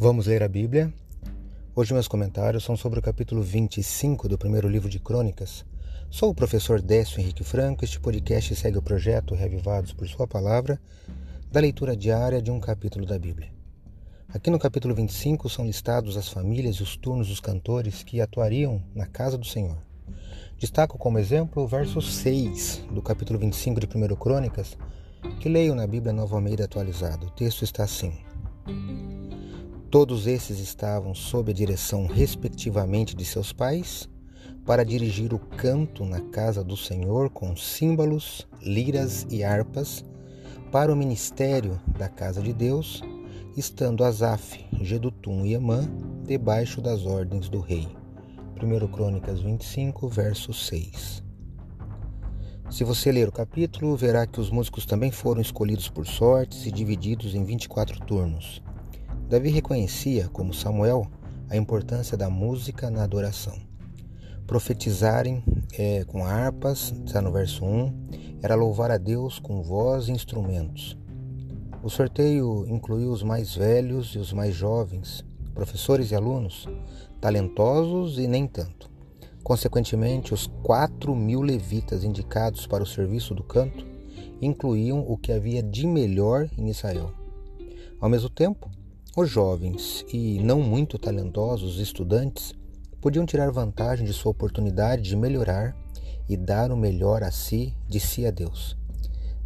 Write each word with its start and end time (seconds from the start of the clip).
Vamos 0.00 0.28
ler 0.28 0.44
a 0.44 0.48
Bíblia. 0.48 0.94
Hoje 1.74 1.92
meus 1.92 2.06
comentários 2.06 2.62
são 2.62 2.76
sobre 2.76 3.00
o 3.00 3.02
capítulo 3.02 3.42
25 3.42 4.28
do 4.28 4.38
primeiro 4.38 4.68
livro 4.68 4.88
de 4.88 5.00
Crônicas. 5.00 5.64
Sou 6.08 6.30
o 6.30 6.34
professor 6.34 6.80
Décio 6.80 7.20
Henrique 7.20 7.42
Franco. 7.42 7.84
Este 7.84 7.98
podcast 7.98 8.54
segue 8.54 8.78
o 8.78 8.82
projeto 8.82 9.34
Revivados 9.34 9.92
por 9.92 10.06
Sua 10.06 10.24
Palavra, 10.24 10.80
da 11.50 11.58
leitura 11.58 11.96
diária 11.96 12.40
de 12.40 12.48
um 12.48 12.60
capítulo 12.60 13.04
da 13.04 13.18
Bíblia. 13.18 13.50
Aqui 14.28 14.50
no 14.50 14.58
capítulo 14.60 14.94
25 14.94 15.48
são 15.48 15.66
listados 15.66 16.16
as 16.16 16.28
famílias 16.28 16.76
e 16.76 16.84
os 16.84 16.96
turnos 16.96 17.26
dos 17.26 17.40
cantores 17.40 18.04
que 18.04 18.20
atuariam 18.20 18.80
na 18.94 19.04
casa 19.04 19.36
do 19.36 19.44
Senhor. 19.44 19.78
Destaco 20.56 20.96
como 20.96 21.18
exemplo 21.18 21.64
o 21.64 21.66
verso 21.66 22.00
6 22.00 22.84
do 22.92 23.02
capítulo 23.02 23.36
25 23.40 23.80
de 23.80 23.88
1 23.88 24.14
Crônicas, 24.14 24.78
que 25.40 25.48
leio 25.48 25.74
na 25.74 25.88
Bíblia 25.88 26.12
Nova 26.12 26.36
Almeida 26.36 26.66
atualizada. 26.66 27.26
O 27.26 27.30
texto 27.30 27.64
está 27.64 27.82
assim: 27.82 28.16
Todos 29.90 30.26
esses 30.26 30.58
estavam 30.58 31.14
sob 31.14 31.50
a 31.50 31.54
direção, 31.54 32.06
respectivamente, 32.06 33.16
de 33.16 33.24
seus 33.24 33.54
pais, 33.54 34.06
para 34.66 34.84
dirigir 34.84 35.32
o 35.32 35.38
canto 35.38 36.04
na 36.04 36.20
casa 36.20 36.62
do 36.62 36.76
Senhor 36.76 37.30
com 37.30 37.56
símbolos, 37.56 38.46
liras 38.60 39.26
e 39.30 39.42
harpas, 39.42 40.04
para 40.70 40.92
o 40.92 40.96
ministério 40.96 41.80
da 41.98 42.06
casa 42.06 42.42
de 42.42 42.52
Deus, 42.52 43.02
estando 43.56 44.04
Asaf, 44.04 44.62
Gedutum 44.82 45.46
e 45.46 45.54
Emã 45.54 45.80
debaixo 46.22 46.82
das 46.82 47.06
ordens 47.06 47.48
do 47.48 47.58
rei. 47.58 47.88
1 48.62 48.88
Crônicas 48.88 49.40
25, 49.40 50.06
verso 50.06 50.52
6. 50.52 51.22
Se 52.68 52.84
você 52.84 53.10
ler 53.10 53.26
o 53.26 53.32
capítulo, 53.32 53.96
verá 53.96 54.26
que 54.26 54.38
os 54.38 54.50
músicos 54.50 54.84
também 54.84 55.10
foram 55.10 55.40
escolhidos 55.40 55.88
por 55.88 56.06
sortes 56.06 56.66
e 56.66 56.70
divididos 56.70 57.34
em 57.34 57.42
24 57.42 57.98
turnos. 58.00 58.62
Davi 59.28 59.50
reconhecia, 59.50 60.26
como 60.32 60.54
Samuel, 60.54 61.06
a 61.50 61.56
importância 61.56 62.16
da 62.16 62.30
música 62.30 62.90
na 62.90 63.04
adoração. 63.04 63.58
Profetizarem 64.46 65.44
é, 65.78 66.02
com 66.04 66.24
harpas, 66.24 66.94
está 67.04 67.20
no 67.20 67.30
verso 67.30 67.62
1, 67.62 68.38
era 68.42 68.54
louvar 68.54 68.90
a 68.90 68.96
Deus 68.96 69.38
com 69.38 69.62
voz 69.62 70.08
e 70.08 70.12
instrumentos. 70.12 70.96
O 71.82 71.90
sorteio 71.90 72.64
incluiu 72.68 73.12
os 73.12 73.22
mais 73.22 73.54
velhos 73.54 74.14
e 74.14 74.18
os 74.18 74.32
mais 74.32 74.54
jovens, 74.54 75.22
professores 75.54 76.10
e 76.10 76.14
alunos, 76.14 76.66
talentosos 77.20 78.18
e 78.18 78.26
nem 78.26 78.46
tanto. 78.46 78.90
Consequentemente, 79.44 80.32
os 80.32 80.46
quatro 80.62 81.14
mil 81.14 81.42
levitas 81.42 82.02
indicados 82.02 82.66
para 82.66 82.82
o 82.82 82.86
serviço 82.86 83.34
do 83.34 83.42
canto 83.42 83.84
incluíam 84.40 85.04
o 85.06 85.18
que 85.18 85.32
havia 85.32 85.62
de 85.62 85.86
melhor 85.86 86.48
em 86.56 86.70
Israel. 86.70 87.12
Ao 88.00 88.08
mesmo 88.08 88.30
tempo, 88.30 88.70
os 89.20 89.28
jovens 89.28 90.06
e 90.12 90.38
não 90.44 90.62
muito 90.62 90.96
talentosos 90.96 91.80
estudantes 91.80 92.54
podiam 93.00 93.26
tirar 93.26 93.50
vantagem 93.50 94.06
de 94.06 94.12
sua 94.12 94.30
oportunidade 94.30 95.02
de 95.02 95.16
melhorar 95.16 95.76
e 96.28 96.36
dar 96.36 96.70
o 96.70 96.76
melhor 96.76 97.24
a 97.24 97.32
si, 97.32 97.74
de 97.88 97.98
si 97.98 98.24
a 98.24 98.30
Deus. 98.30 98.76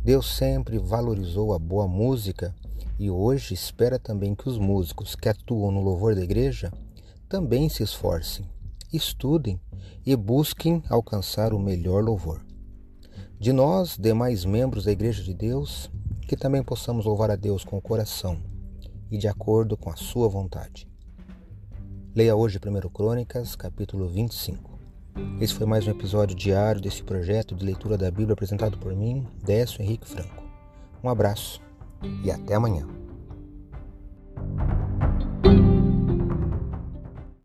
Deus 0.05 0.37
sempre 0.37 0.79
valorizou 0.79 1.55
a 1.55 1.59
boa 1.59 1.89
música 1.89 2.55
e 2.99 3.11
hoje 3.11 3.55
espera 3.55 3.99
também 3.99 4.35
que 4.35 4.47
os 4.47 4.59
músicos 4.59 5.15
que 5.15 5.31
atuam 5.31 5.71
no 5.71 5.81
louvor 5.81 6.15
da 6.15 6.23
igreja 6.23 6.71
também 7.27 7.71
se 7.71 7.83
esforcem, 7.83 8.45
estudem 8.93 9.59
e 10.05 10.15
busquem 10.15 10.83
alcançar 10.91 11.55
o 11.55 11.59
melhor 11.59 12.05
louvor. 12.05 12.45
De 13.41 13.55
nós, 13.55 13.97
demais 13.99 14.45
membros 14.45 14.85
da 14.85 14.93
Igreja 14.93 15.23
de 15.23 15.33
Deus, 15.33 15.91
que 16.29 16.37
também 16.37 16.63
possamos 16.63 17.07
louvar 17.07 17.31
a 17.31 17.37
Deus 17.37 17.65
com 17.65 17.79
o 17.79 17.83
coração 17.83 18.52
e 19.13 19.19
de 19.19 19.29
acordo 19.29 19.77
com 19.77 19.91
a 19.91 19.97
sua 19.97 20.27
vontade. 20.27 20.89
Leia 22.15 22.35
hoje 22.35 22.59
1 22.59 22.89
Crônicas, 22.89 23.55
capítulo 23.55 24.09
25. 24.09 24.79
Esse 25.39 25.55
foi 25.55 25.67
mais 25.67 25.87
um 25.87 25.91
episódio 25.91 26.35
diário 26.35 26.81
desse 26.81 27.03
projeto 27.03 27.55
de 27.55 27.63
leitura 27.63 27.99
da 27.99 28.11
Bíblia 28.11 28.33
apresentado 28.33 28.79
por 28.79 28.97
mim, 28.97 29.27
Décio 29.45 29.83
Henrique 29.83 30.09
Franco. 30.09 30.43
Um 31.05 31.11
abraço 31.11 31.61
e 32.25 32.31
até 32.31 32.55
amanhã. 32.55 33.02